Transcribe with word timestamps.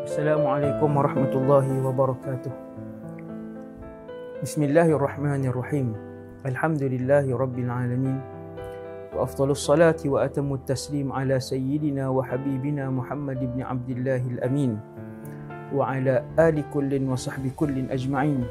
Assalamualaikum 0.00 0.96
warahmatullahi 0.96 1.76
wabarakatuh. 1.84 2.48
Bismillahirrahmanirrahim. 4.40 5.92
Alhamdulillahi 6.48 7.36
rabbil 7.36 7.68
alamin. 7.68 8.16
Wa 9.12 9.28
afdalus 9.28 9.60
salati 9.60 10.08
wa 10.08 10.24
atamut 10.24 10.64
taslim 10.64 11.12
ala 11.12 11.36
sayyidina 11.36 12.08
wa 12.08 12.24
habibina 12.24 12.88
Muhammad 12.88 13.44
ibn 13.44 13.60
Abdillahil 13.60 14.40
amin. 14.40 14.80
Wa 15.68 15.92
ala 15.92 16.24
ali 16.40 16.64
kullin 16.72 17.04
wa 17.04 17.20
sahbi 17.20 17.52
kullin 17.52 17.92
ajma'in. 17.92 18.48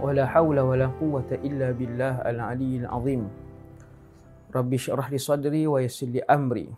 Wa 0.00 0.08
la 0.08 0.24
hawla 0.24 0.64
wa 0.64 0.72
la 0.72 0.88
quwwata 0.88 1.36
illa 1.44 1.76
billah 1.76 2.24
al-aliyyil 2.24 2.88
azim. 2.88 3.28
Rabbi 4.56 4.80
syrah 4.80 5.04
li 5.12 5.20
sadri 5.20 5.68
wa 5.68 5.84
yassir 5.84 6.08
li 6.08 6.24
amri. 6.24 6.72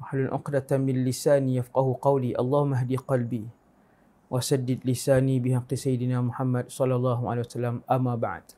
Wahlul 0.00 0.32
'uqdatam 0.32 0.80
min 0.80 1.04
lisani 1.04 1.60
yafqahu 1.60 2.00
qawli. 2.00 2.32
Allahumma 2.32 2.80
hdi 2.80 2.96
qalbi 2.96 3.44
wa 4.32 4.40
saddid 4.40 4.80
lisani 4.82 5.36
bihaqqi 5.38 5.76
sayyidina 5.76 6.24
Muhammad 6.24 6.72
sallallahu 6.72 7.28
alaihi 7.28 7.44
wasallam. 7.44 7.76
Amma 7.84 8.16
ba'd. 8.16 8.56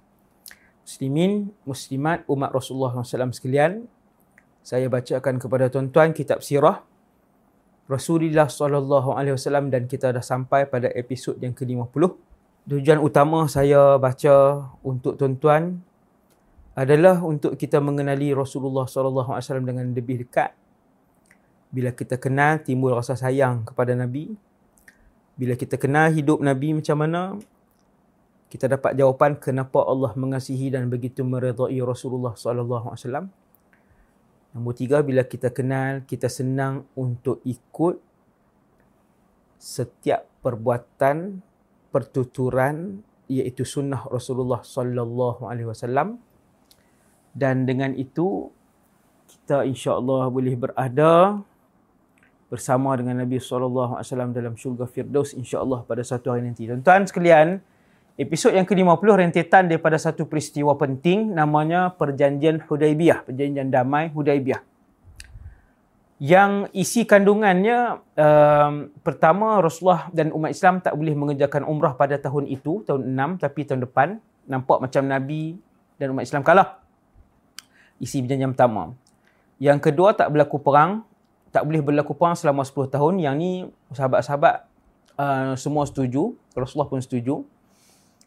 Muslimin, 0.87 1.51
muslimat, 1.63 2.27
umat 2.27 2.51
Rasulullah 2.51 2.91
SAW 2.91 3.31
sekalian, 3.31 3.87
saya 4.67 4.91
bacakan 4.91 5.39
kepada 5.39 5.71
tuan-tuan 5.71 6.11
kitab 6.15 6.43
sirah 6.43 6.83
Rasulullah 7.91 8.47
sallallahu 8.47 9.13
alaihi 9.19 9.35
wasallam 9.35 9.69
dan 9.69 9.91
kita 9.91 10.15
dah 10.15 10.23
sampai 10.23 10.71
pada 10.71 10.87
episod 10.95 11.35
yang 11.43 11.53
ke-50. 11.53 12.15
Tujuan 12.71 13.03
utama 13.03 13.51
saya 13.51 13.99
baca 13.99 14.71
untuk 14.87 15.19
tuan-tuan 15.19 15.83
adalah 16.79 17.19
untuk 17.21 17.59
kita 17.59 17.83
mengenali 17.83 18.31
Rasulullah 18.31 18.87
sallallahu 18.87 19.35
alaihi 19.35 19.45
wasallam 19.45 19.67
dengan 19.67 19.87
lebih 19.93 20.25
dekat 20.25 20.55
bila 21.73 21.89
kita 21.97 22.21
kenal 22.21 22.61
timbul 22.61 22.93
rasa 22.93 23.17
sayang 23.17 23.65
kepada 23.65 23.97
Nabi. 23.97 24.37
Bila 25.33 25.57
kita 25.57 25.81
kenal 25.81 26.13
hidup 26.13 26.45
Nabi 26.45 26.77
macam 26.77 27.01
mana, 27.01 27.41
kita 28.53 28.69
dapat 28.69 28.93
jawapan 28.93 29.41
kenapa 29.41 29.81
Allah 29.81 30.13
mengasihi 30.13 30.69
dan 30.69 30.93
begitu 30.93 31.25
meredai 31.25 31.81
Rasulullah 31.81 32.37
sallallahu 32.37 32.93
alaihi 32.93 33.01
wasallam. 33.01 33.27
Nombor 34.53 34.77
tiga, 34.77 35.01
bila 35.01 35.25
kita 35.25 35.49
kenal, 35.49 36.05
kita 36.05 36.29
senang 36.29 36.85
untuk 36.93 37.41
ikut 37.49 37.97
setiap 39.57 40.29
perbuatan, 40.45 41.41
pertuturan 41.89 43.01
iaitu 43.33 43.65
sunnah 43.65 44.05
Rasulullah 44.13 44.61
sallallahu 44.61 45.49
alaihi 45.49 45.73
wasallam. 45.73 46.21
Dan 47.33 47.65
dengan 47.65 47.97
itu 47.97 48.53
kita 49.25 49.65
insya-Allah 49.65 50.29
boleh 50.29 50.53
berada 50.61 51.41
bersama 52.53 52.93
dengan 53.01 53.25
Nabi 53.25 53.41
SAW 53.41 53.97
dalam 54.29 54.53
syurga 54.61 54.85
Firdaus 54.85 55.33
insya-Allah 55.33 55.89
pada 55.89 56.05
satu 56.05 56.37
hari 56.37 56.45
nanti. 56.45 56.69
Tuan-tuan 56.69 57.09
sekalian, 57.09 57.65
episod 58.21 58.53
yang 58.53 58.69
ke-50 58.69 59.09
rentetan 59.09 59.73
daripada 59.73 59.97
satu 59.97 60.29
peristiwa 60.29 60.77
penting 60.77 61.33
namanya 61.33 61.97
Perjanjian 61.97 62.61
Hudaibiyah, 62.69 63.25
Perjanjian 63.25 63.73
Damai 63.73 64.13
Hudaibiyah. 64.13 64.61
Yang 66.21 66.69
isi 66.77 67.09
kandungannya 67.09 68.05
um, 68.21 68.93
pertama 69.01 69.57
Rasulullah 69.59 70.13
dan 70.13 70.29
umat 70.37 70.53
Islam 70.53 70.85
tak 70.85 70.93
boleh 70.93 71.17
mengerjakan 71.17 71.65
umrah 71.65 71.97
pada 71.97 72.21
tahun 72.21 72.53
itu, 72.53 72.85
tahun 72.85 73.17
6 73.17 73.43
tapi 73.49 73.61
tahun 73.65 73.81
depan 73.89 74.21
nampak 74.45 74.77
macam 74.77 75.09
Nabi 75.09 75.57
dan 75.97 76.13
umat 76.13 76.29
Islam 76.29 76.45
kalah. 76.45 76.85
Isi 77.97 78.21
perjanjian 78.21 78.53
pertama. 78.53 78.93
Yang 79.57 79.89
kedua 79.89 80.13
tak 80.15 80.31
berlaku 80.31 80.61
perang 80.61 81.09
tak 81.53 81.69
boleh 81.69 81.85
berlaku 81.85 82.17
perang 82.17 82.33
selama 82.33 82.65
10 82.65 82.89
tahun. 82.89 83.15
Yang 83.21 83.35
ni 83.37 83.53
sahabat-sahabat 83.93 84.55
uh, 85.21 85.53
semua 85.61 85.85
setuju. 85.85 86.33
Rasulullah 86.57 86.89
pun 86.89 87.05
setuju. 87.05 87.45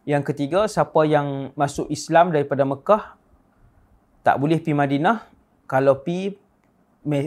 Yang 0.05 0.31
ketiga, 0.31 0.69
siapa 0.69 1.01
yang 1.09 1.49
masuk 1.57 1.89
Islam 1.89 2.29
daripada 2.29 2.61
Mekah 2.61 3.17
tak 4.22 4.38
boleh 4.38 4.61
pergi 4.61 4.77
Madinah. 4.77 5.25
Kalau 5.66 6.05
pergi 6.05 6.38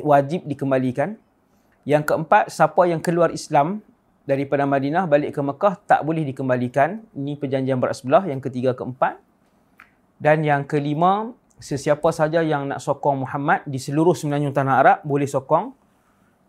wajib 0.07 0.47
dikembalikan. 0.47 1.19
Yang 1.83 2.15
keempat, 2.15 2.55
siapa 2.55 2.87
yang 2.87 3.03
keluar 3.03 3.35
Islam 3.35 3.83
daripada 4.23 4.63
Madinah 4.71 5.11
balik 5.11 5.35
ke 5.35 5.41
Mekah 5.43 5.75
tak 5.83 6.07
boleh 6.07 6.23
dikembalikan. 6.23 7.03
Ini 7.19 7.35
perjanjian 7.35 7.83
berat 7.83 7.99
sebelah. 7.99 8.23
Yang 8.31 8.47
ketiga, 8.47 8.79
keempat. 8.79 9.19
Dan 10.23 10.47
yang 10.47 10.63
kelima, 10.63 11.35
sesiapa 11.59 12.15
saja 12.15 12.39
yang 12.47 12.71
nak 12.71 12.79
sokong 12.79 13.27
Muhammad 13.27 13.67
di 13.67 13.83
seluruh 13.83 14.15
semenanjung 14.15 14.55
tanah 14.55 14.75
Arab 14.79 14.99
boleh 15.03 15.27
sokong 15.27 15.75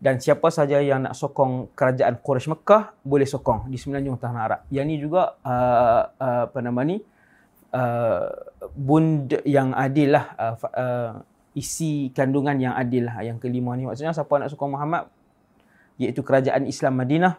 dan 0.00 0.16
siapa 0.16 0.48
saja 0.48 0.80
yang 0.80 1.04
nak 1.04 1.12
sokong 1.12 1.76
kerajaan 1.76 2.24
Quraisy 2.24 2.48
Mekah 2.56 2.96
boleh 3.04 3.28
sokong 3.28 3.68
di 3.68 3.76
semenanjung 3.76 4.16
tanah 4.16 4.40
Arab. 4.48 4.60
Yang 4.72 4.84
ini 4.88 4.96
juga 4.96 5.36
uh, 5.44 6.02
uh, 6.16 6.42
apa 6.48 6.58
nama 6.64 6.80
ni 6.88 7.04
uh, 7.76 8.24
bund 8.72 9.36
yang 9.44 9.76
adil 9.76 10.16
lah 10.16 10.24
uh, 10.40 10.56
uh, 10.56 11.10
isi 11.52 12.08
kandungan 12.16 12.56
yang 12.56 12.72
adil 12.72 13.12
lah 13.12 13.20
yang 13.20 13.36
kelima 13.36 13.76
ni 13.76 13.84
maksudnya 13.84 14.16
siapa 14.16 14.40
nak 14.40 14.48
sokong 14.48 14.72
Muhammad 14.72 15.10
iaitu 16.00 16.24
kerajaan 16.24 16.64
Islam 16.64 16.96
Madinah 16.96 17.36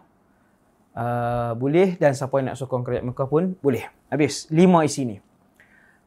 uh, 0.94 1.52
boleh 1.58 1.98
dan 1.98 2.14
siapa 2.14 2.38
yang 2.38 2.54
nak 2.54 2.62
sokong 2.62 2.86
kerajaan 2.86 3.10
Mekah 3.10 3.26
pun 3.26 3.58
boleh. 3.58 3.90
Habis 4.14 4.46
lima 4.54 4.86
isi 4.86 5.10
ni. 5.10 5.18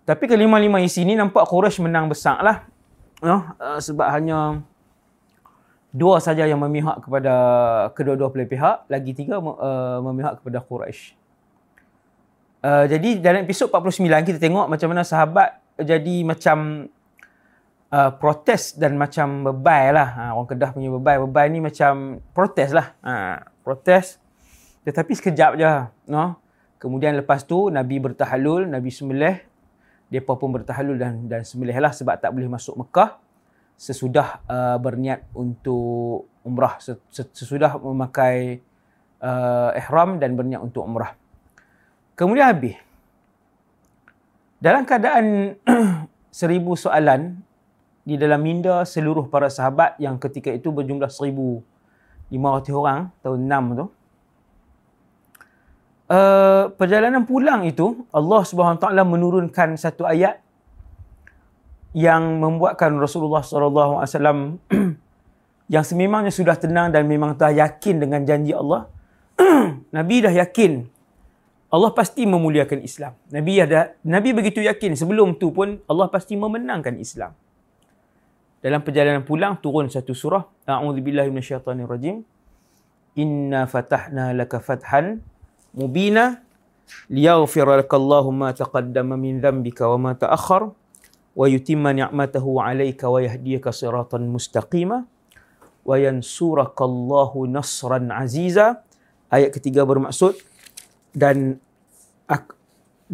Tapi 0.05 0.29
kelima-lima 0.29 0.79
isi 0.85 1.03
ni 1.03 1.17
nampak 1.17 1.49
Quraisy 1.49 1.83
menang 1.83 2.13
besar 2.13 2.39
lah. 2.45 2.69
Uh, 3.25 3.43
uh, 3.57 3.79
sebab 3.81 4.07
hanya 4.13 4.61
dua 5.95 6.19
saja 6.19 6.43
yang 6.43 6.59
memihak 6.59 7.07
kepada 7.07 7.35
kedua-dua 7.95 8.35
belah 8.35 8.51
pihak, 8.51 8.77
lagi 8.91 9.15
tiga 9.15 9.39
uh, 9.39 10.03
memihak 10.03 10.43
kepada 10.43 10.59
Quraisy. 10.59 11.15
Uh, 12.65 12.91
jadi 12.91 13.23
dalam 13.23 13.47
episod 13.47 13.71
49 13.71 14.03
kita 14.27 14.39
tengok 14.43 14.67
macam 14.67 14.89
mana 14.91 15.07
sahabat 15.07 15.63
jadi 15.79 16.27
macam 16.27 16.91
uh, 17.95 18.11
protes 18.19 18.75
dan 18.75 18.99
macam 18.99 19.47
bebai 19.47 19.95
lah. 19.95 20.09
Ha, 20.19 20.23
orang 20.35 20.49
Kedah 20.51 20.71
punya 20.75 20.91
bebai. 20.91 21.21
Bebai 21.23 21.47
ni 21.53 21.63
macam 21.63 22.19
protes 22.35 22.75
lah. 22.75 22.97
Ha, 23.05 23.47
protes. 23.63 24.19
Tetapi 24.83 25.13
sekejap 25.15 25.61
je. 25.61 25.71
No? 26.11 26.41
Kemudian 26.81 27.15
lepas 27.15 27.47
tu 27.47 27.71
Nabi 27.71 28.03
bertahalul, 28.03 28.67
Nabi 28.67 28.91
sembelih. 28.91 29.45
Mereka 30.09 30.39
pun 30.39 30.55
bertahalul 30.55 30.95
dan, 30.95 31.27
dan 31.27 31.43
sembelih 31.43 31.75
lah 31.75 31.91
sebab 31.91 32.17
tak 32.23 32.31
boleh 32.31 32.47
masuk 32.47 32.79
Mekah 32.79 33.24
sesudah 33.85 34.41
uh, 34.49 34.77
berniat 34.81 35.29
untuk 35.37 36.33
umrah 36.41 36.81
sesudah 37.13 37.77
memakai 37.77 38.65
uh, 39.21 39.77
ihram 39.77 40.17
dan 40.17 40.33
berniat 40.33 40.65
untuk 40.65 40.89
umrah. 40.89 41.13
Kemudian 42.17 42.49
habis. 42.49 42.77
Dalam 44.57 44.89
keadaan 44.89 45.61
seribu 46.41 46.73
soalan 46.81 47.45
di 48.05 48.17
dalam 48.17 48.41
minda 48.41 48.89
seluruh 48.89 49.29
para 49.29 49.53
sahabat 49.53 50.01
yang 50.01 50.17
ketika 50.17 50.49
itu 50.49 50.73
berjumlah 50.73 51.13
seribu 51.13 51.61
lima 52.33 52.57
ratus 52.57 52.73
orang 52.73 53.13
tahun 53.21 53.41
enam 53.45 53.65
tu. 53.77 53.87
Uh, 56.05 56.69
perjalanan 56.77 57.25
pulang 57.25 57.65
itu 57.65 58.05
Allah 58.13 58.45
Subhanahu 58.45 58.77
Taala 58.77 59.09
menurunkan 59.09 59.81
satu 59.81 60.05
ayat 60.05 60.44
yang 61.95 62.43
membuatkan 62.43 62.91
Rasulullah 62.99 63.47
SAW 63.47 64.59
yang 65.75 65.85
sememangnya 65.87 66.35
sudah 66.35 66.59
tenang 66.59 66.91
dan 66.91 67.07
memang 67.07 67.39
telah 67.39 67.71
yakin 67.71 68.03
dengan 68.03 68.27
janji 68.27 68.51
Allah. 68.51 68.91
Nabi 69.97 70.27
dah 70.27 70.35
yakin 70.35 70.91
Allah 71.75 71.91
pasti 71.91 72.23
memuliakan 72.23 72.87
Islam. 72.87 73.19
Nabi 73.35 73.59
ada 73.59 73.99
Nabi 74.07 74.31
begitu 74.31 74.63
yakin 74.63 74.95
sebelum 74.95 75.35
tu 75.39 75.51
pun 75.51 75.83
Allah 75.91 76.07
pasti 76.07 76.39
memenangkan 76.39 76.95
Islam. 76.99 77.35
Dalam 78.63 78.81
perjalanan 78.87 79.27
pulang 79.27 79.59
turun 79.59 79.91
satu 79.91 80.15
surah 80.15 80.47
A'udzubillahi 80.71 81.35
minasyaitonirrajim. 81.35 82.23
Inna 83.19 83.67
fatahna 83.67 84.35
laka 84.35 84.63
fathan 84.63 85.23
mubina 85.75 86.43
liyaghfira 87.11 87.83
lakallahu 87.83 88.31
ma 88.31 88.51
taqaddama 88.55 89.19
min 89.19 89.39
dhanbika 89.43 89.87
wa 89.91 89.99
ma 89.99 90.13
ta'akhkhara 90.15 90.84
ni'matahu 91.35 92.63
'alaika 92.63 93.11
wa 93.11 93.19
yahdiyaka 93.19 93.75
siratan 93.75 94.31
mustaqima 94.31 95.07
wa 95.85 95.95
yansurakallahu 95.99 97.51
nasran 97.51 98.15
aziza. 98.15 98.87
Ayat 99.29 99.51
ketiga 99.51 99.83
bermaksud 99.83 100.39
dan 101.15 101.59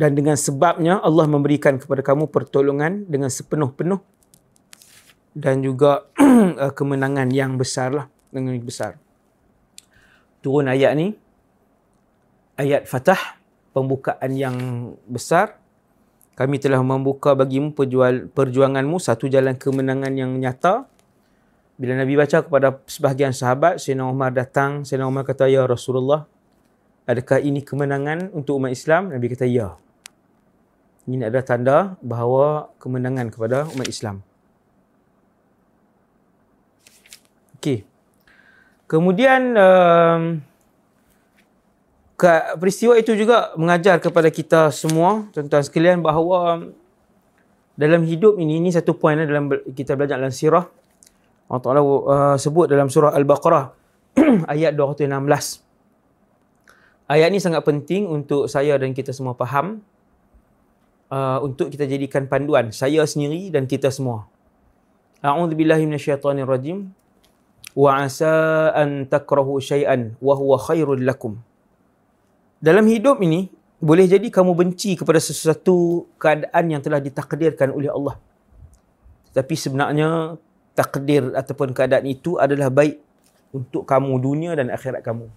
dan 0.01 0.17
dengan 0.17 0.39
sebabnya 0.39 0.97
Allah 1.05 1.29
memberikan 1.29 1.77
kepada 1.77 2.01
kamu 2.01 2.33
pertolongan 2.33 3.05
dengan 3.05 3.29
sepenuh-penuh 3.29 4.01
dan 5.37 5.61
juga 5.61 6.09
uh, 6.17 6.73
kemenangan 6.79 7.29
yang 7.29 7.61
besar 7.61 7.93
lah 7.93 8.07
dengan 8.33 8.57
yang 8.57 8.65
besar. 8.65 8.97
Turun 10.41 10.73
ayat 10.73 10.97
ni. 10.97 11.13
Ayat 12.57 12.89
fatah 12.89 13.41
pembukaan 13.73 14.33
yang 14.37 14.57
besar 15.09 15.60
kami 16.39 16.57
telah 16.63 16.81
membuka 16.81 17.37
bagimu 17.37 17.73
perjual, 17.73 18.31
perjuanganmu 18.33 18.97
satu 18.99 19.29
jalan 19.29 19.57
kemenangan 19.59 20.13
yang 20.17 20.37
nyata 20.41 20.91
Bila 21.81 21.97
Nabi 21.97 22.13
baca 22.13 22.45
kepada 22.45 22.77
sebahagian 22.85 23.33
sahabat, 23.33 23.81
Sayyidina 23.81 24.05
Umar 24.05 24.37
datang, 24.37 24.85
Sayyidina 24.85 25.09
Umar 25.09 25.25
kata, 25.25 25.49
Ya 25.49 25.65
Rasulullah, 25.65 26.29
adakah 27.09 27.41
ini 27.41 27.65
kemenangan 27.65 28.29
untuk 28.37 28.61
umat 28.61 28.77
Islam? 28.77 29.09
Nabi 29.09 29.33
kata, 29.33 29.49
Ya. 29.49 29.81
Ini 31.09 31.33
adalah 31.33 31.41
tanda 31.49 31.79
bahawa 32.05 32.69
kemenangan 32.77 33.33
kepada 33.33 33.65
umat 33.73 33.89
Islam. 33.89 34.21
Okey. 37.57 37.89
Kemudian 38.85 39.57
um, 39.57 40.23
peristiwa 42.61 42.95
itu 43.01 43.17
juga 43.17 43.57
mengajar 43.57 43.97
kepada 43.97 44.29
kita 44.29 44.69
semua, 44.69 45.25
tuan-tuan 45.33 45.65
sekalian, 45.65 46.05
bahawa 46.05 46.69
dalam 47.81 48.05
hidup 48.05 48.37
ini, 48.37 48.61
ini 48.61 48.69
satu 48.69 48.93
poin 48.93 49.17
eh, 49.17 49.25
dalam 49.25 49.49
kita 49.73 49.97
belajar 49.97 50.21
dalam 50.21 50.35
sirah, 50.35 50.69
Allah 51.51 51.63
Ta'ala 51.67 51.83
uh, 51.83 52.37
sebut 52.39 52.71
dalam 52.71 52.87
surah 52.87 53.11
Al-Baqarah 53.11 53.75
ayat 54.55 54.79
216. 54.79 55.11
Ayat 57.11 57.27
ini 57.27 57.43
sangat 57.43 57.67
penting 57.67 58.07
untuk 58.07 58.47
saya 58.47 58.79
dan 58.79 58.95
kita 58.95 59.11
semua 59.11 59.35
faham 59.35 59.83
uh, 61.11 61.43
untuk 61.43 61.75
kita 61.75 61.91
jadikan 61.91 62.31
panduan 62.31 62.71
saya 62.71 63.03
sendiri 63.03 63.51
dan 63.51 63.67
kita 63.67 63.91
semua. 63.91 64.31
A'udzu 65.27 65.59
billahi 65.59 65.91
minasyaitonir 65.91 66.47
rajim. 66.47 66.95
Wa 67.75 68.07
asa 68.07 68.71
an 68.71 69.11
takrahu 69.11 69.59
syai'an 69.59 70.15
wa 70.23 70.39
huwa 70.39 70.55
khairul 70.55 71.03
lakum. 71.03 71.43
Dalam 72.61 72.85
hidup 72.85 73.25
ini 73.25 73.49
boleh 73.81 74.05
jadi 74.05 74.29
kamu 74.29 74.53
benci 74.53 74.93
kepada 75.01 75.17
sesuatu 75.17 76.05
keadaan 76.21 76.65
yang 76.69 76.85
telah 76.85 77.01
ditakdirkan 77.01 77.73
oleh 77.73 77.89
Allah. 77.89 78.21
Tapi 79.33 79.55
sebenarnya 79.57 80.37
takdir 80.77 81.33
ataupun 81.33 81.73
keadaan 81.73 82.05
itu 82.05 82.37
adalah 82.37 82.69
baik 82.69 83.01
untuk 83.57 83.89
kamu 83.89 84.21
dunia 84.21 84.53
dan 84.53 84.69
akhirat 84.69 85.01
kamu. 85.01 85.33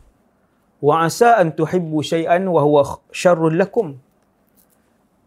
Wa 0.84 1.08
asa 1.08 1.40
an 1.40 1.56
tuhibbu 1.56 2.04
syai'an 2.04 2.44
wa 2.44 2.60
huwa 2.60 3.00
syarrul 3.16 3.56
lakum. 3.56 3.96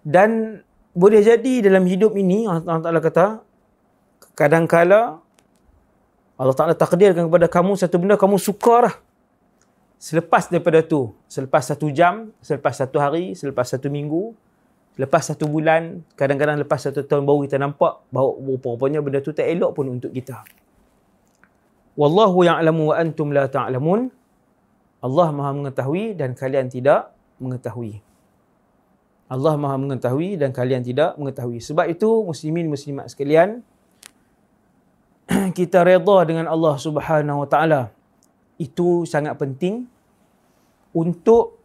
Dan 0.04 0.60
boleh 0.92 1.24
jadi 1.24 1.64
dalam 1.64 1.88
hidup 1.88 2.12
ini 2.20 2.44
Allah 2.44 2.84
Taala 2.84 3.00
kata 3.00 3.40
kadang-kala 4.36 5.24
Allah 6.36 6.54
Taala 6.56 6.76
takdirkan 6.76 7.32
kepada 7.32 7.48
kamu 7.48 7.80
satu 7.80 7.96
benda 7.96 8.20
kamu 8.20 8.36
suka 8.36 8.74
lah. 8.84 8.94
Selepas 9.96 10.52
daripada 10.52 10.84
tu, 10.84 11.16
selepas 11.24 11.64
satu 11.64 11.88
jam, 11.88 12.30
selepas 12.44 12.76
satu 12.76 13.00
hari, 13.00 13.32
selepas 13.32 13.64
satu 13.64 13.88
minggu, 13.88 14.36
Lepas 14.96 15.28
satu 15.28 15.44
bulan, 15.44 16.00
kadang-kadang 16.16 16.56
lepas 16.56 16.80
satu 16.80 17.04
tahun 17.04 17.28
baru 17.28 17.44
kita 17.44 17.60
nampak 17.60 18.00
bahawa 18.08 18.32
rupanya 18.40 19.04
benda 19.04 19.20
tu 19.20 19.36
tak 19.36 19.44
elok 19.44 19.76
pun 19.76 19.92
untuk 19.92 20.08
kita. 20.08 20.40
Wallahu 22.00 22.48
ya'lamu 22.48 22.92
wa 22.92 22.94
antum 22.96 23.28
la 23.28 23.44
ta'lamun. 23.44 24.08
Allah 25.04 25.28
Maha 25.36 25.52
mengetahui 25.52 26.16
dan 26.16 26.32
kalian 26.32 26.72
tidak 26.72 27.12
mengetahui. 27.36 28.00
Allah 29.28 29.54
Maha 29.60 29.76
mengetahui 29.76 30.40
dan 30.40 30.56
kalian 30.56 30.80
tidak 30.80 31.12
mengetahui. 31.20 31.60
Sebab 31.60 31.92
itu 31.92 32.08
muslimin 32.24 32.72
muslimat 32.72 33.12
sekalian 33.12 33.60
kita 35.58 35.84
redha 35.84 36.18
dengan 36.24 36.48
Allah 36.48 36.80
Subhanahu 36.80 37.44
wa 37.44 37.48
taala. 37.48 37.92
Itu 38.56 39.04
sangat 39.04 39.36
penting 39.36 39.84
untuk 40.96 41.60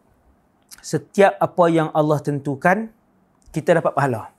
setiap 0.82 1.40
apa 1.40 1.66
yang 1.72 1.88
Allah 1.96 2.20
tentukan 2.20 2.92
kita 3.52 3.80
dapat 3.80 3.92
pahala. 3.96 4.32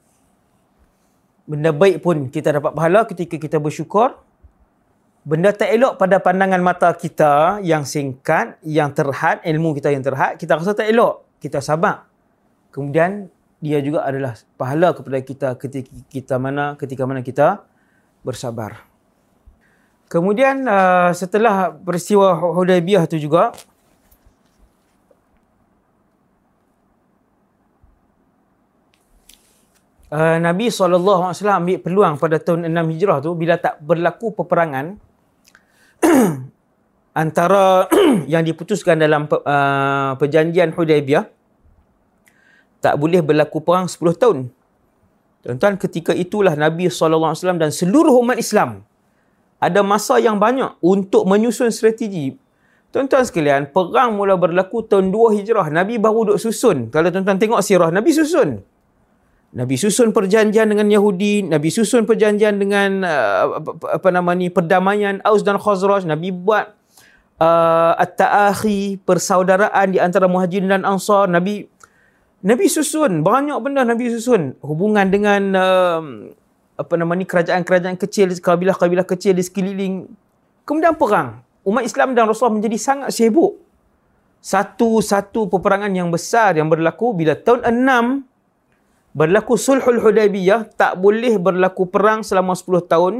Benda 1.49 1.73
baik 1.75 2.01
pun 2.01 2.29
kita 2.29 2.61
dapat 2.61 2.73
pahala 2.73 3.05
ketika 3.09 3.37
kita 3.37 3.57
bersyukur. 3.61 4.17
Benda 5.23 5.55
tak 5.55 5.71
elok 5.71 6.03
pada 6.03 6.19
pandangan 6.19 6.59
mata 6.59 6.91
kita 6.99 7.63
yang 7.63 7.87
singkat, 7.87 8.59
yang 8.67 8.91
terhad, 8.91 9.39
ilmu 9.47 9.71
kita 9.79 9.95
yang 9.95 10.03
terhad, 10.03 10.35
kita 10.35 10.59
rasa 10.59 10.75
tak 10.75 10.91
elok. 10.91 11.23
Kita 11.39 11.63
sabar. 11.63 12.11
Kemudian 12.75 13.31
dia 13.63 13.79
juga 13.79 14.03
adalah 14.03 14.35
pahala 14.59 14.91
kepada 14.91 15.19
kita 15.23 15.49
ketika 15.55 15.91
kita 16.11 16.35
mana 16.43 16.75
ketika 16.75 17.07
mana 17.07 17.23
kita 17.23 17.63
bersabar. 18.27 18.92
Kemudian 20.13 20.69
uh, 20.69 21.09
setelah 21.17 21.73
peristiwa 21.73 22.37
Hudaybiyah 22.37 23.09
tu 23.09 23.17
juga 23.17 23.57
uh, 30.13 30.37
Nabi 30.37 30.69
SAW 30.69 31.33
ambil 31.33 31.81
peluang 31.81 32.21
pada 32.21 32.37
tahun 32.37 32.69
6 32.69 32.93
Hijrah 32.93 33.25
tu 33.25 33.33
bila 33.33 33.57
tak 33.57 33.81
berlaku 33.81 34.37
peperangan 34.37 35.01
antara 37.25 37.89
yang 38.37 38.45
diputuskan 38.45 39.01
dalam 39.01 39.25
uh, 39.33 40.13
perjanjian 40.21 40.77
Hudaybiyah 40.77 41.25
tak 42.85 43.01
boleh 43.01 43.25
berlaku 43.25 43.65
perang 43.65 43.89
10 43.89 43.97
tahun. 44.21 44.39
Tuan-tuan, 45.41 45.81
ketika 45.81 46.13
itulah 46.13 46.53
Nabi 46.53 46.93
SAW 46.93 47.33
dan 47.57 47.73
seluruh 47.73 48.21
umat 48.21 48.37
Islam 48.37 48.85
ada 49.63 49.81
masa 49.87 50.19
yang 50.19 50.43
banyak 50.43 50.75
untuk 50.83 51.23
menyusun 51.23 51.71
strategi. 51.71 52.35
Tuan-tuan 52.91 53.23
sekalian, 53.23 53.71
perang 53.71 54.19
mula 54.19 54.35
berlaku 54.35 54.83
tahun 54.83 55.15
2 55.15 55.39
Hijrah. 55.39 55.71
Nabi 55.71 56.03
baru 56.03 56.35
duk 56.35 56.39
susun. 56.43 56.91
Kalau 56.91 57.09
tuan-tuan 57.15 57.39
tengok 57.39 57.63
sirah, 57.63 57.95
Nabi 57.95 58.11
susun. 58.11 58.61
Nabi 59.53 59.77
susun 59.79 60.11
perjanjian 60.11 60.67
dengan 60.67 60.91
Yahudi, 60.91 61.47
Nabi 61.47 61.69
susun 61.71 62.09
perjanjian 62.09 62.59
dengan 62.59 63.05
uh, 63.05 63.61
apa 63.85 64.09
nama 64.09 64.33
ni 64.33 64.49
perdamaian 64.49 65.21
Aus 65.25 65.45
dan 65.45 65.61
Khazraj, 65.61 66.09
Nabi 66.09 66.33
buat 66.33 66.73
uh, 67.37 67.93
at-ta'akhi, 68.01 69.01
persaudaraan 69.05 69.93
di 69.93 70.01
antara 70.01 70.25
Muhajirin 70.25 70.73
dan 70.73 70.83
Ansar, 70.89 71.29
Nabi 71.29 71.69
Nabi 72.43 72.67
susun 72.67 73.23
banyak 73.23 73.55
benda 73.63 73.87
Nabi 73.87 74.11
susun 74.11 74.59
hubungan 74.65 75.07
dengan 75.13 75.43
uh, 75.55 76.03
apa 76.77 76.93
nama 76.97 77.13
ni 77.13 77.29
kerajaan-kerajaan 77.29 77.97
kecil, 78.01 78.33
kabilah-kabilah 78.33 79.05
kecil 79.05 79.37
di 79.37 79.45
sekeliling. 79.45 80.09
Kemudian 80.65 80.97
perang. 80.97 81.45
Umat 81.63 81.87
Islam 81.87 82.17
dan 82.17 82.27
Rasulullah 82.27 82.59
menjadi 82.59 82.79
sangat 82.81 83.15
sibuk. 83.15 83.61
Satu-satu 84.43 85.47
peperangan 85.47 85.93
yang 85.95 86.11
besar 86.11 86.59
yang 86.59 86.67
berlaku 86.67 87.15
bila 87.15 87.39
tahun 87.39 87.63
berlaku 89.13 89.61
sulhul 89.61 90.01
hudaybiyah 90.01 90.73
tak 90.75 90.99
boleh 90.99 91.37
berlaku 91.37 91.87
perang 91.87 92.25
selama 92.25 92.57
10 92.57 92.91
tahun 92.91 93.15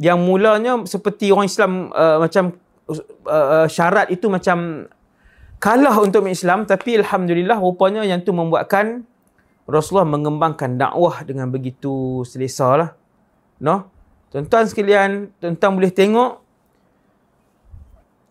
yang 0.00 0.18
mulanya 0.18 0.80
seperti 0.88 1.28
orang 1.30 1.46
Islam 1.46 1.92
uh, 1.92 2.18
macam 2.24 2.56
uh, 3.28 3.68
syarat 3.68 4.08
itu 4.08 4.32
macam 4.32 4.88
kalah 5.60 5.96
untuk 6.00 6.24
Islam 6.26 6.64
tapi 6.64 6.96
alhamdulillah 6.98 7.60
rupanya 7.60 8.02
yang 8.06 8.24
tu 8.24 8.32
membuatkan 8.32 9.04
Rasulullah 9.68 10.08
mengembangkan 10.08 10.80
dakwah 10.80 11.20
dengan 11.28 11.52
begitu 11.52 12.24
selesa 12.24 12.72
lah. 12.72 12.90
No? 13.60 13.92
Tuan-tuan 14.32 14.64
sekalian, 14.64 15.28
tuan-tuan 15.36 15.72
boleh 15.76 15.92
tengok 15.92 16.40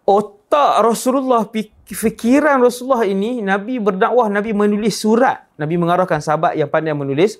otak 0.09 0.81
Rasulullah, 0.81 1.45
fikiran 1.85 2.57
Rasulullah 2.57 3.05
ini, 3.05 3.45
Nabi 3.45 3.77
berdakwah, 3.77 4.33
Nabi 4.33 4.49
menulis 4.57 4.97
surat. 4.97 5.45
Nabi 5.61 5.77
mengarahkan 5.77 6.17
sahabat 6.17 6.57
yang 6.57 6.73
pandai 6.73 6.97
menulis 6.97 7.37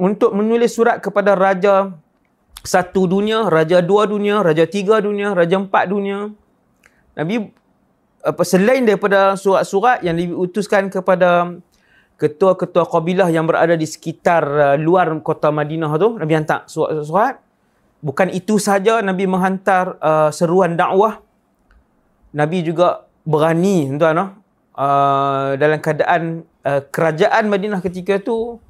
untuk 0.00 0.32
menulis 0.32 0.72
surat 0.72 1.02
kepada 1.02 1.34
raja 1.34 1.92
satu 2.62 3.08
dunia, 3.10 3.48
raja 3.50 3.82
dua 3.82 4.06
dunia, 4.06 4.40
raja 4.46 4.64
tiga 4.68 5.00
dunia, 5.00 5.34
raja 5.34 5.58
empat 5.58 5.84
dunia. 5.90 6.30
Nabi 7.18 7.50
apa 8.20 8.42
selain 8.44 8.84
daripada 8.84 9.32
surat-surat 9.36 10.04
yang 10.04 10.16
diutuskan 10.16 10.92
kepada 10.92 11.56
ketua-ketua 12.20 12.84
kabilah 12.84 13.32
yang 13.32 13.48
berada 13.48 13.72
di 13.72 13.88
sekitar 13.88 14.44
uh, 14.44 14.76
luar 14.76 15.08
kota 15.24 15.48
Madinah 15.48 15.96
tu, 15.96 16.20
Nabi 16.20 16.32
hantar 16.36 16.68
surat-surat. 16.68 17.40
Bukan 18.04 18.28
itu 18.32 18.60
saja 18.60 19.00
Nabi 19.00 19.24
menghantar 19.24 19.96
uh, 20.00 20.28
seruan 20.32 20.76
dakwah 20.76 21.20
Nabi 22.30 22.62
juga 22.62 23.10
berani 23.26 23.90
tuan 23.98 24.18
uh, 24.18 24.28
dalam 25.58 25.78
keadaan 25.82 26.46
uh, 26.62 26.82
kerajaan 26.88 27.50
Madinah 27.50 27.82
ketika 27.82 28.16
itu 28.16 28.62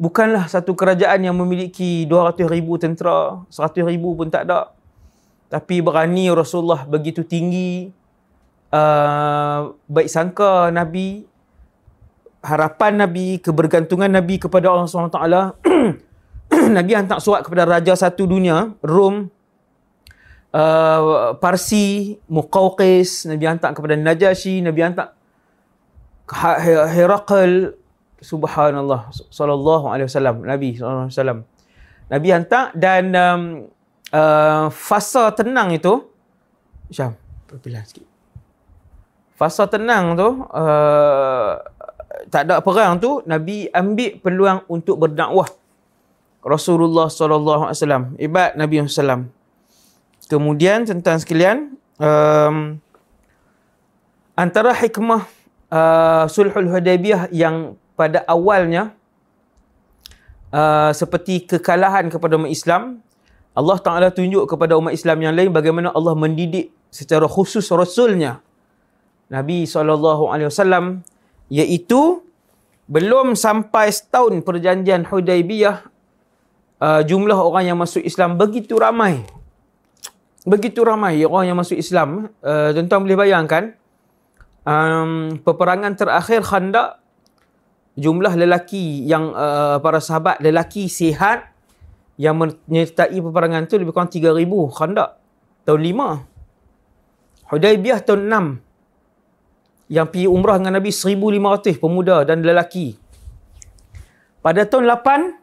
bukanlah 0.00 0.48
satu 0.48 0.72
kerajaan 0.72 1.22
yang 1.22 1.36
memiliki 1.36 2.08
200 2.08 2.48
ribu 2.48 2.80
tentera, 2.80 3.44
100 3.52 3.86
ribu 3.86 4.16
pun 4.16 4.32
tak 4.32 4.48
ada. 4.48 4.72
Tapi 5.52 5.84
berani 5.84 6.32
Rasulullah 6.32 6.88
begitu 6.88 7.22
tinggi, 7.28 7.92
uh, 8.72 9.70
baik 9.86 10.08
sangka 10.08 10.72
Nabi, 10.72 11.28
harapan 12.42 13.06
Nabi, 13.06 13.38
kebergantungan 13.38 14.10
Nabi 14.10 14.36
kepada 14.42 14.68
Allah 14.68 14.90
SWT. 14.90 15.22
Nabi 16.76 16.92
hantar 16.92 17.22
surat 17.22 17.40
kepada 17.46 17.64
Raja 17.64 17.96
satu 17.96 18.28
dunia, 18.28 18.76
Rom, 18.84 19.30
uh, 20.52 21.32
Parsi, 21.38 22.18
Muqawqis, 22.28 23.30
Nabi 23.30 23.44
hantar 23.48 23.72
kepada 23.72 23.94
Najasyi, 23.96 24.60
Nabi 24.60 24.80
hantar 24.84 25.16
Herakl, 26.92 27.76
subhanallah, 28.20 29.10
sallallahu 29.32 29.88
alaihi 29.90 30.06
wasallam, 30.08 30.36
Nabi 30.44 30.76
sallallahu 30.76 31.08
alaihi 31.08 31.16
wasallam. 31.16 31.40
Nabi 32.12 32.28
hantar 32.28 32.64
dan 32.76 33.04
um, 33.16 33.42
uh, 34.12 34.68
fasa 34.68 35.32
tenang 35.32 35.72
itu 35.72 36.12
Syam, 36.92 37.16
perpilan 37.48 37.80
sikit. 37.88 38.04
Fasa 39.32 39.64
tenang 39.64 40.12
tu 40.12 40.28
uh, 40.28 41.56
tak 42.28 42.50
ada 42.50 42.62
perang 42.62 43.00
tu 43.00 43.24
Nabi 43.24 43.66
ambil 43.72 44.20
peluang 44.20 44.60
untuk 44.68 45.00
berdakwah. 45.00 45.48
Rasulullah 46.42 47.06
sallallahu 47.06 47.70
alaihi 47.70 47.78
wasallam, 47.78 48.04
ibad 48.18 48.58
Nabi 48.58 48.82
sallam. 48.90 49.30
Kemudian 50.26 50.82
tentang 50.82 51.22
sekalian 51.22 51.78
um, 52.02 52.82
antara 54.34 54.74
hikmah 54.74 55.22
uh, 55.70 56.24
sulhul 56.26 56.66
hudaybiyah 56.66 57.30
yang 57.30 57.78
pada 57.94 58.26
awalnya 58.26 58.90
uh, 60.50 60.90
seperti 60.90 61.46
kekalahan 61.46 62.10
kepada 62.10 62.34
umat 62.40 62.50
Islam 62.50 63.04
Allah 63.52 63.78
Taala 63.84 64.08
tunjuk 64.08 64.48
kepada 64.48 64.80
umat 64.80 64.96
Islam 64.96 65.20
yang 65.20 65.36
lain 65.36 65.52
bagaimana 65.52 65.92
Allah 65.92 66.16
mendidik 66.16 66.72
secara 66.88 67.28
khusus 67.28 67.68
rasulnya 67.68 68.40
Nabi 69.28 69.68
SAW 69.68 71.04
iaitu 71.52 72.24
belum 72.88 73.36
sampai 73.36 73.92
setahun 73.92 74.40
perjanjian 74.40 75.04
Hudaybiyah 75.04 75.84
uh, 76.80 77.00
jumlah 77.04 77.36
orang 77.36 77.68
yang 77.68 77.76
masuk 77.76 78.00
Islam 78.00 78.40
begitu 78.40 78.80
ramai 78.80 79.20
begitu 80.42 80.82
ramai 80.82 81.22
orang 81.22 81.54
yang 81.54 81.58
masuk 81.58 81.78
Islam. 81.78 82.30
Uh, 82.42 82.74
tuan-tuan 82.74 83.02
boleh 83.06 83.18
bayangkan, 83.18 83.74
um, 84.66 85.38
peperangan 85.42 85.94
terakhir 85.94 86.42
Khandaq, 86.42 86.98
jumlah 87.94 88.34
lelaki 88.34 89.06
yang 89.06 89.30
uh, 89.34 89.78
para 89.78 90.02
sahabat 90.02 90.42
lelaki 90.42 90.88
sihat 90.90 91.52
yang 92.18 92.38
menyertai 92.38 93.16
peperangan 93.18 93.66
tu 93.66 93.78
lebih 93.80 93.94
kurang 93.94 94.10
3,000 94.10 94.46
Khandaq. 94.78 95.10
Tahun 95.62 95.78
5. 95.78 97.54
Hudaibiyah 97.54 98.00
tahun 98.02 98.22
6. 98.58 98.71
Yang 99.92 100.06
pergi 100.08 100.28
umrah 100.32 100.56
dengan 100.56 100.80
Nabi 100.80 100.88
1,500 100.88 101.76
pemuda 101.76 102.24
dan 102.24 102.40
lelaki. 102.40 102.96
Pada 104.40 104.64
tahun 104.64 104.88
8, 104.88 105.42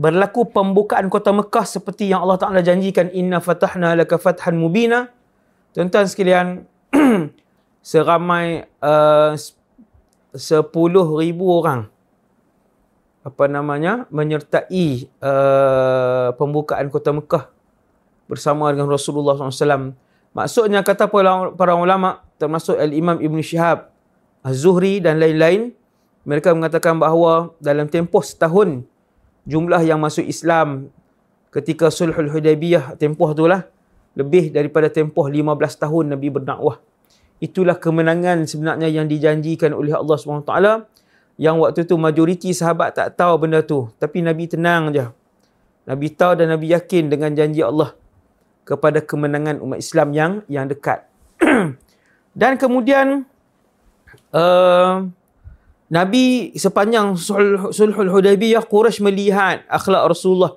berlaku 0.00 0.48
pembukaan 0.52 1.08
kota 1.08 1.32
Mekah 1.32 1.64
seperti 1.64 2.12
yang 2.12 2.24
Allah 2.24 2.40
Taala 2.40 2.60
janjikan 2.64 3.12
inna 3.12 3.40
fatahna 3.40 3.92
laka 3.92 4.16
fathan 4.16 4.56
mubina 4.56 5.12
tuan-tuan 5.76 6.08
sekalian 6.08 6.64
seramai 7.84 8.64
uh, 8.80 9.36
10,000 10.32 10.72
orang 11.44 11.90
apa 13.20 13.44
namanya 13.44 14.08
menyertai 14.08 15.10
uh, 15.20 16.32
pembukaan 16.40 16.88
kota 16.88 17.12
Mekah 17.12 17.52
bersama 18.24 18.72
dengan 18.72 18.88
Rasulullah 18.88 19.36
SAW. 19.36 19.92
Maksudnya 20.30 20.86
kata 20.86 21.10
para, 21.10 21.74
ulama 21.74 22.22
termasuk 22.38 22.78
Al-Imam 22.78 23.18
Ibn 23.18 23.38
Shihab, 23.42 23.90
Az-Zuhri 24.46 25.02
dan 25.02 25.18
lain-lain 25.18 25.74
mereka 26.22 26.54
mengatakan 26.54 26.96
bahawa 26.96 27.52
dalam 27.58 27.90
tempoh 27.90 28.22
setahun 28.22 28.86
jumlah 29.44 29.82
yang 29.82 29.98
masuk 29.98 30.24
Islam 30.24 30.88
ketika 31.50 31.90
Sulhul 31.90 32.30
Hudaybiyah 32.30 32.94
tempoh 32.96 33.34
itulah 33.34 33.66
lebih 34.14 34.54
daripada 34.54 34.86
tempoh 34.86 35.26
15 35.26 35.58
tahun 35.76 36.04
Nabi 36.14 36.28
berdakwah. 36.30 36.78
Itulah 37.40 37.76
kemenangan 37.76 38.44
sebenarnya 38.46 38.86
yang 38.86 39.08
dijanjikan 39.08 39.72
oleh 39.72 39.96
Allah 39.96 40.16
SWT 40.16 40.52
yang 41.40 41.56
waktu 41.56 41.88
tu 41.88 41.96
majoriti 41.96 42.52
sahabat 42.52 42.94
tak 42.94 43.16
tahu 43.16 43.48
benda 43.48 43.64
tu. 43.64 43.88
Tapi 43.96 44.20
Nabi 44.20 44.44
tenang 44.44 44.92
je. 44.92 45.08
Nabi 45.88 46.12
tahu 46.12 46.36
dan 46.36 46.52
Nabi 46.52 46.70
yakin 46.70 47.08
dengan 47.08 47.32
janji 47.32 47.64
Allah 47.64 47.96
kepada 48.70 49.02
kemenangan 49.02 49.58
umat 49.58 49.82
Islam 49.82 50.14
yang 50.14 50.32
yang 50.46 50.70
dekat. 50.70 51.02
dan 52.40 52.54
kemudian 52.54 53.26
uh, 54.30 55.10
Nabi 55.90 56.54
sepanjang 56.54 57.18
sulhul 57.74 58.10
Hudaybiyah 58.14 58.62
Quraisy 58.62 59.02
melihat 59.02 59.66
akhlak 59.66 60.14
Rasulullah 60.14 60.54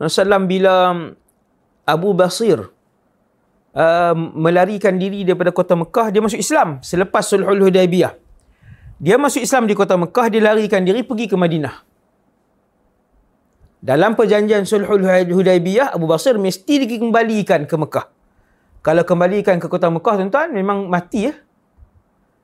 SAW 0.00 0.48
bila 0.48 0.96
Abu 1.84 2.16
Basir 2.16 2.64
uh, 3.76 4.14
melarikan 4.16 4.96
diri 4.96 5.28
daripada 5.28 5.52
kota 5.52 5.76
Mekah 5.76 6.08
dia 6.08 6.24
masuk 6.24 6.40
Islam 6.40 6.80
selepas 6.80 7.28
sulhul 7.28 7.68
Hudaybiyah. 7.68 8.16
Dia 8.96 9.20
masuk 9.20 9.44
Islam 9.44 9.68
di 9.68 9.76
kota 9.76 10.00
Mekah 10.00 10.32
dia 10.32 10.40
larikan 10.40 10.80
diri 10.80 11.04
pergi 11.04 11.28
ke 11.28 11.36
Madinah. 11.36 11.84
Dalam 13.86 14.18
perjanjian 14.18 14.66
sulhul 14.66 15.06
Hudaybiyah 15.06 15.94
Abu 15.94 16.10
Basir 16.10 16.34
mesti 16.34 16.82
dikembalikan 16.82 17.70
ke 17.70 17.74
Mekah. 17.78 18.10
Kalau 18.82 19.06
kembalikan 19.06 19.62
ke 19.62 19.70
kota 19.70 19.86
Mekah 19.86 20.18
tuan-tuan 20.18 20.50
memang 20.50 20.90
mati 20.90 21.30
ya 21.30 21.38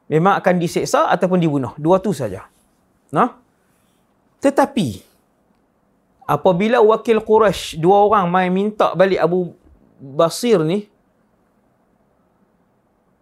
memang 0.07 0.39
akan 0.39 0.55
diseksa 0.63 1.11
ataupun 1.11 1.43
dibunuh. 1.43 1.75
Dua 1.75 1.99
tu 1.99 2.15
saja. 2.15 2.47
Nah. 3.11 3.43
Tetapi 4.39 5.03
apabila 6.31 6.79
wakil 6.79 7.19
Quraisy 7.19 7.83
dua 7.83 8.07
orang 8.07 8.31
mai 8.31 8.47
minta 8.47 8.95
balik 8.95 9.19
Abu 9.19 9.51
Basir 9.99 10.63
ni 10.63 10.87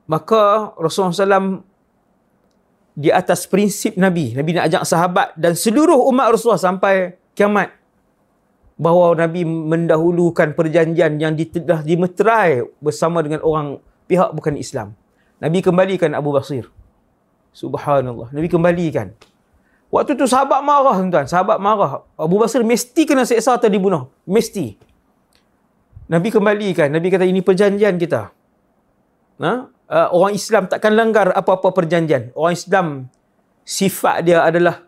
maka 0.04 0.72
Rasulullah 0.76 1.40
SAW 1.40 1.64
di 2.92 3.08
atas 3.08 3.48
prinsip 3.48 3.96
Nabi. 3.96 4.36
Nabi 4.36 4.60
nak 4.60 4.68
ajak 4.68 4.84
sahabat 4.84 5.32
dan 5.40 5.56
seluruh 5.56 6.04
umat 6.12 6.36
Rasulullah 6.36 6.60
sampai 6.60 7.16
kiamat 7.32 7.79
bahawa 8.80 9.12
Nabi 9.12 9.44
mendahulukan 9.44 10.56
perjanjian 10.56 11.20
yang 11.20 11.36
telah 11.36 11.84
dimeterai 11.84 12.64
bersama 12.80 13.20
dengan 13.20 13.44
orang 13.44 13.76
pihak 14.08 14.32
bukan 14.32 14.56
Islam. 14.56 14.96
Nabi 15.36 15.60
kembalikan 15.60 16.16
Abu 16.16 16.32
Basir. 16.32 16.72
Subhanallah. 17.52 18.32
Nabi 18.32 18.48
kembalikan. 18.48 19.12
Waktu 19.92 20.16
tu 20.16 20.24
sahabat 20.24 20.64
marah 20.64 20.96
tuan-tuan. 20.96 21.26
Sahabat 21.28 21.60
marah. 21.60 22.06
Abu 22.16 22.40
Basir 22.40 22.64
mesti 22.64 23.04
kena 23.04 23.28
seksa 23.28 23.60
atau 23.60 23.68
dibunuh. 23.68 24.08
Mesti. 24.24 24.80
Nabi 26.08 26.28
kembalikan. 26.32 26.88
Nabi 26.88 27.12
kata 27.12 27.28
ini 27.28 27.44
perjanjian 27.44 28.00
kita. 28.00 28.32
Ha? 29.44 29.52
Uh, 29.90 30.08
orang 30.14 30.32
Islam 30.38 30.70
takkan 30.70 30.94
langgar 30.94 31.34
apa-apa 31.34 31.74
perjanjian. 31.74 32.30
Orang 32.38 32.54
Islam 32.54 32.86
sifat 33.66 34.24
dia 34.24 34.40
adalah 34.46 34.86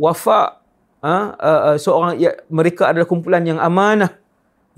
wafa. 0.00 0.61
Ha? 1.02 1.34
Uh, 1.34 1.60
uh, 1.74 1.76
seorang 1.76 2.16
ya, 2.16 2.32
mereka 2.46 2.88
adalah 2.88 3.04
kumpulan 3.04 3.42
yang 3.42 3.58
amanah. 3.58 4.14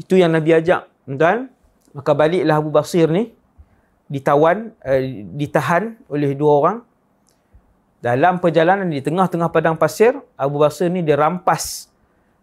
Itu 0.01 0.17
yang 0.17 0.33
Nabi 0.33 0.57
ajak. 0.57 0.89
Tuan-tuan. 1.05 1.53
Maka 1.95 2.11
baliklah 2.17 2.59
Abu 2.59 2.75
Basir 2.75 3.07
ni 3.13 3.31
ditawan, 4.11 4.73
uh, 4.83 5.03
ditahan 5.37 6.01
oleh 6.09 6.35
dua 6.35 6.53
orang 6.59 6.79
dalam 8.05 8.37
perjalanan 8.37 8.85
di 8.85 9.01
tengah-tengah 9.01 9.49
padang 9.49 9.81
pasir, 9.81 10.13
Abu 10.37 10.61
Basir 10.61 10.93
ni 10.93 11.01
dia 11.01 11.17
rampas 11.17 11.89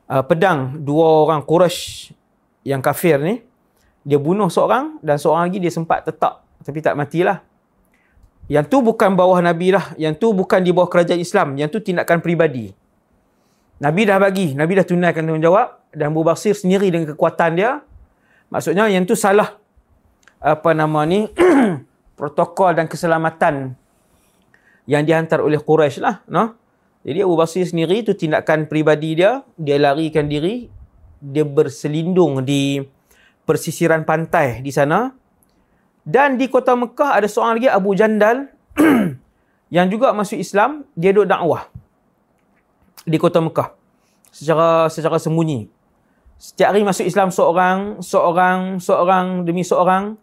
uh, 0.10 0.26
pedang 0.26 0.74
dua 0.82 1.30
orang 1.30 1.46
Quraisy 1.46 2.18
yang 2.66 2.82
kafir 2.82 3.22
ni. 3.22 3.46
Dia 4.02 4.18
bunuh 4.18 4.50
seorang 4.50 4.98
dan 5.06 5.22
seorang 5.22 5.46
lagi 5.46 5.62
dia 5.62 5.70
sempat 5.70 6.02
tetap 6.02 6.42
tapi 6.66 6.82
tak 6.82 6.98
matilah. 6.98 7.46
Yang 8.50 8.74
tu 8.74 8.78
bukan 8.82 9.14
bawah 9.14 9.38
Nabi 9.38 9.70
lah. 9.78 9.94
Yang 10.02 10.18
tu 10.18 10.28
bukan 10.34 10.66
di 10.66 10.74
bawah 10.74 10.90
kerajaan 10.90 11.22
Islam. 11.22 11.54
Yang 11.56 11.78
tu 11.78 11.94
tindakan 11.94 12.20
peribadi. 12.26 12.74
Nabi 13.82 14.06
dah 14.06 14.22
bagi. 14.22 14.54
Nabi 14.54 14.78
dah 14.78 14.86
tunaikan 14.86 15.26
tanggungjawab. 15.26 15.90
Dan 15.92 16.14
Abu 16.14 16.22
Basir 16.22 16.54
sendiri 16.54 16.94
dengan 16.94 17.18
kekuatan 17.18 17.58
dia. 17.58 17.82
Maksudnya 18.54 18.86
yang 18.86 19.10
tu 19.10 19.18
salah. 19.18 19.58
Apa 20.38 20.78
nama 20.78 21.02
ni. 21.10 21.26
protokol 22.22 22.78
dan 22.78 22.86
keselamatan 22.86 23.74
yang 24.86 25.02
dihantar 25.02 25.42
oleh 25.42 25.58
Quraisy 25.58 25.98
lah. 25.98 26.22
No? 26.30 26.54
Jadi 27.02 27.26
Abu 27.26 27.34
Basir 27.34 27.66
sendiri 27.66 28.06
itu 28.06 28.14
tindakan 28.14 28.70
pribadi 28.70 29.18
dia. 29.18 29.42
Dia 29.58 29.82
larikan 29.82 30.30
diri. 30.30 30.70
Dia 31.18 31.42
berselindung 31.42 32.46
di 32.46 32.78
persisiran 33.50 34.06
pantai 34.06 34.62
di 34.62 34.70
sana. 34.70 35.10
Dan 36.06 36.38
di 36.38 36.46
kota 36.54 36.78
Mekah 36.78 37.18
ada 37.18 37.26
seorang 37.26 37.58
lagi 37.58 37.70
Abu 37.70 37.98
Jandal 37.98 38.46
yang 39.76 39.90
juga 39.90 40.14
masuk 40.14 40.38
Islam. 40.38 40.86
Dia 40.94 41.18
duduk 41.18 41.34
dakwah 41.34 41.71
di 43.06 43.18
kota 43.18 43.42
Mekah 43.42 43.74
secara 44.32 44.88
secara 44.88 45.18
sembunyi. 45.20 45.68
Setiap 46.42 46.74
hari 46.74 46.82
masuk 46.82 47.06
Islam 47.06 47.30
seorang, 47.30 48.02
seorang, 48.02 48.82
seorang 48.82 49.46
demi 49.46 49.62
seorang. 49.62 50.18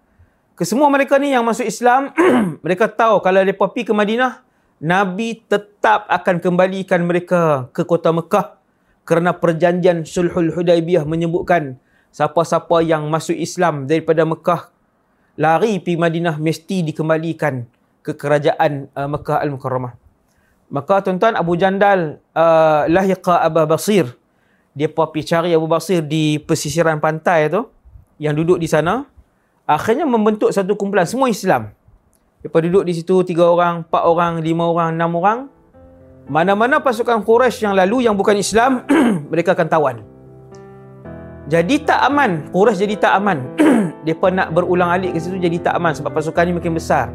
Kesemua 0.59 0.91
mereka 0.91 1.15
ni 1.23 1.31
yang 1.31 1.47
masuk 1.47 1.63
Islam, 1.63 2.11
mereka 2.67 2.91
tahu 2.91 3.23
kalau 3.23 3.39
mereka 3.47 3.71
pergi 3.71 3.87
ke 3.87 3.95
Madinah, 3.95 4.43
Nabi 4.83 5.47
tetap 5.47 6.11
akan 6.11 6.43
kembalikan 6.43 7.07
mereka 7.07 7.71
ke 7.71 7.87
kota 7.87 8.11
Mekah 8.11 8.59
kerana 9.07 9.39
perjanjian 9.39 10.03
Sulhul 10.03 10.51
Hudaybiyah 10.51 11.07
menyebutkan 11.07 11.79
siapa-siapa 12.11 12.83
yang 12.83 13.07
masuk 13.07 13.39
Islam 13.39 13.87
daripada 13.87 14.27
Mekah 14.27 14.75
lari 15.39 15.79
pergi 15.79 15.95
Madinah 15.95 16.37
mesti 16.43 16.83
dikembalikan 16.83 17.63
ke 18.03 18.19
kerajaan 18.19 18.91
uh, 18.99 19.07
Mekah 19.07 19.39
Al-Mukarramah. 19.39 20.08
Maka 20.69 21.01
tuan-tuan 21.01 21.33
Abu 21.33 21.57
Jandal 21.57 22.21
uh, 22.37 22.85
lahiqa 22.89 23.41
Abu 23.41 23.65
Basir 23.65 24.13
dia 24.79 24.87
pergi 24.87 25.27
cari 25.27 25.51
Abu 25.57 25.67
Basir 25.67 26.07
di 26.07 26.39
pesisiran 26.39 27.03
pantai 27.03 27.51
tu 27.51 27.67
yang 28.23 28.37
duduk 28.37 28.63
di 28.63 28.71
sana 28.71 29.03
akhirnya 29.67 30.07
membentuk 30.07 30.55
satu 30.55 30.79
kumpulan 30.79 31.03
semua 31.03 31.27
Islam. 31.27 31.75
Mereka 32.39 32.59
duduk 32.71 32.83
di 32.87 32.95
situ 32.95 33.27
tiga 33.27 33.51
orang, 33.51 33.83
empat 33.83 34.03
orang, 34.07 34.39
lima 34.39 34.71
orang, 34.71 34.95
enam 34.95 35.11
orang. 35.19 35.39
Mana-mana 36.31 36.79
pasukan 36.79 37.27
Quraisy 37.27 37.67
yang 37.67 37.75
lalu 37.75 38.07
yang 38.07 38.15
bukan 38.15 38.39
Islam, 38.39 38.87
mereka 39.33 39.59
akan 39.59 39.67
tawan. 39.67 39.97
Jadi 41.51 41.83
tak 41.83 41.99
aman. 42.07 42.47
Quraisy 42.55 42.87
jadi 42.87 42.95
tak 43.03 43.13
aman. 43.19 43.39
Mereka 44.05 44.29
nak 44.33 44.53
berulang 44.53 44.89
alik 44.93 45.17
ke 45.17 45.19
situ 45.21 45.41
jadi 45.41 45.59
tak 45.61 45.75
aman 45.81 45.93
sebab 45.97 46.13
pasukan 46.13 46.45
ni 46.49 46.53
makin 46.57 46.77
besar. 46.77 47.09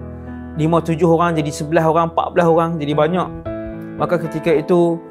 Lima, 0.54 0.82
tujuh 0.82 1.10
orang 1.10 1.34
jadi 1.34 1.50
sebelah 1.50 1.86
orang, 1.86 2.14
empat 2.14 2.28
belah 2.34 2.48
orang 2.50 2.78
jadi 2.78 2.94
banyak. 2.94 3.28
Maka 3.98 4.22
ketika 4.22 4.54
itu 4.54 5.02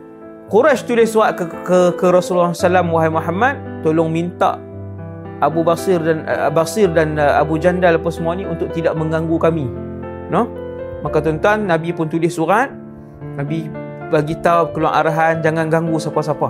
Quraisy 0.50 0.84
tulis 0.84 1.08
surat 1.08 1.32
ke, 1.32 1.48
ke, 1.64 1.78
ke 1.96 2.06
Rasulullah 2.12 2.52
SAW, 2.52 2.92
Wahai 2.92 3.08
Muhammad, 3.08 3.54
tolong 3.80 4.12
minta 4.12 4.60
Abu 5.42 5.64
Basir 5.66 5.98
dan 5.98 6.22
uh, 6.28 6.52
Basir 6.52 6.92
dan 6.92 7.18
uh, 7.18 7.40
Abu 7.40 7.58
Jandal 7.58 7.98
apa 7.98 8.10
semua 8.12 8.38
ni 8.38 8.46
untuk 8.46 8.70
tidak 8.70 8.94
mengganggu 8.94 9.36
kami. 9.40 9.66
No? 10.30 10.46
Maka 11.02 11.18
tuan-tuan, 11.18 11.66
Nabi 11.66 11.90
pun 11.90 12.06
tulis 12.06 12.36
surat. 12.36 12.70
Nabi 13.34 13.66
bagi 14.12 14.36
tahu 14.38 14.76
keluar 14.76 15.02
arahan 15.02 15.40
jangan 15.40 15.66
ganggu 15.72 15.96
siapa-siapa. 15.98 16.48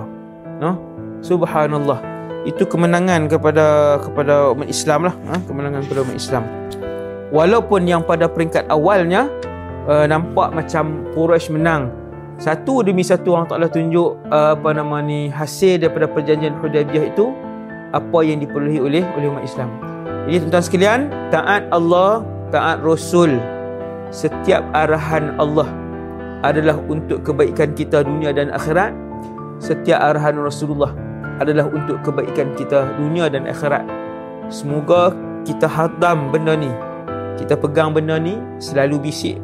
No? 0.61 0.77
Subhanallah 1.23 2.13
itu 2.43 2.67
kemenangan 2.67 3.31
kepada 3.31 3.97
kepada 4.03 4.51
umat 4.51 4.67
Islam 4.67 5.07
lah 5.07 5.15
ha? 5.31 5.39
kemenangan 5.47 5.79
kepada 5.87 5.99
umat 6.03 6.17
Islam 6.19 6.43
walaupun 7.33 7.89
yang 7.89 8.05
pada 8.05 8.29
peringkat 8.29 8.69
awalnya 8.69 9.27
uh, 9.89 10.05
nampak 10.05 10.53
macam 10.53 11.03
Quraisy 11.17 11.49
menang 11.57 11.89
satu 12.37 12.85
demi 12.85 13.01
satu 13.01 13.33
orang 13.33 13.49
Taala 13.49 13.67
tunjuk 13.67 14.21
uh, 14.29 14.53
apa 14.53 14.69
nama 14.77 15.01
ni 15.01 15.33
hasil 15.33 15.81
daripada 15.81 16.05
perjanjian 16.05 16.53
Hudaybiyah 16.61 17.09
itu 17.09 17.33
apa 17.93 18.19
yang 18.21 18.37
diperolehi 18.37 18.79
oleh 18.79 19.03
oleh 19.17 19.27
umat 19.33 19.43
Islam 19.43 19.69
jadi 20.29 20.45
tuan-tuan 20.45 20.63
sekalian 20.63 20.99
taat 21.33 21.65
Allah 21.73 22.21
taat 22.53 22.85
Rasul 22.85 23.41
setiap 24.13 24.61
arahan 24.77 25.33
Allah 25.41 25.65
adalah 26.45 26.77
untuk 26.85 27.25
kebaikan 27.25 27.73
kita 27.73 28.05
dunia 28.05 28.29
dan 28.29 28.53
akhirat 28.53 28.93
setiap 29.57 29.99
arahan 29.99 30.37
Rasulullah 30.37 30.91
adalah 31.39 31.65
untuk 31.71 32.03
kebaikan 32.03 32.53
kita 32.53 32.99
dunia 32.99 33.31
dan 33.31 33.47
akhirat. 33.47 33.87
Semoga 34.51 35.15
kita 35.47 35.65
hadam 35.65 36.29
benda 36.29 36.53
ni. 36.53 36.69
Kita 37.39 37.57
pegang 37.57 37.91
benda 37.91 38.17
ni 38.21 38.37
selalu 38.61 39.09
bisik 39.09 39.37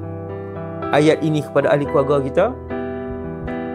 ayat 0.94 1.22
ini 1.22 1.42
kepada 1.44 1.74
ahli 1.74 1.86
keluarga 1.90 2.22
kita 2.22 2.46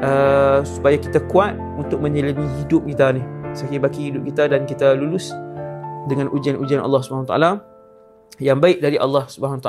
uh, 0.02 0.58
supaya 0.66 0.96
kita 0.98 1.22
kuat 1.30 1.54
untuk 1.78 2.02
menjalani 2.02 2.46
hidup 2.62 2.82
kita 2.86 3.14
ni. 3.14 3.22
Sakit 3.54 3.78
baki 3.78 4.10
hidup 4.10 4.22
kita 4.26 4.50
dan 4.50 4.66
kita 4.66 4.98
lulus 4.98 5.30
dengan 6.10 6.26
ujian-ujian 6.34 6.82
Allah 6.82 7.00
SWT 7.00 7.34
yang 8.42 8.58
baik 8.58 8.82
dari 8.82 8.98
Allah 8.98 9.30
SWT 9.30 9.68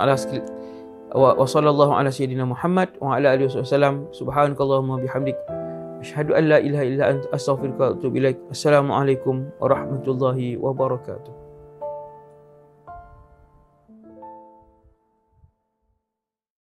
wa 1.16 1.38
sallallahu 1.46 1.94
ala 1.96 2.10
sayyidina 2.10 2.50
Muhammad 2.50 2.98
wa 2.98 3.16
ala 3.16 3.38
alihi 3.38 3.48
wasallam 3.48 4.10
subhanakallahumma 4.12 5.00
bihamdika 5.06 5.66
Asyhadu 6.06 6.38
an 6.38 6.44
la 6.54 6.62
ilaha 6.62 6.86
illa 6.86 7.04
anta 7.18 7.28
astaghfiruka 7.34 7.82
wa 7.82 7.92
atubu 7.98 8.22
ilaik. 8.22 8.38
Assalamualaikum 8.54 9.50
warahmatullahi 9.58 10.54
wabarakatuh. 10.54 11.34